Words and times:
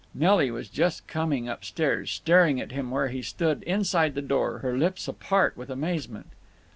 Nelly 0.15 0.49
was 0.49 0.67
just 0.67 1.05
coming 1.05 1.47
up 1.47 1.63
stairs, 1.63 2.09
staring 2.09 2.59
at 2.59 2.71
him 2.71 2.89
where 2.89 3.09
he 3.09 3.21
stood 3.21 3.61
inside 3.67 4.15
the 4.15 4.21
door, 4.23 4.57
her 4.65 4.75
lips 4.75 5.07
apart 5.07 5.55
with 5.55 5.69
amazement. 5.69 6.31